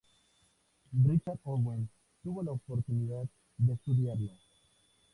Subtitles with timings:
[1.05, 1.87] Richard Owen
[2.23, 3.23] tuvo la oportunidad
[3.57, 4.31] de estudiarlo.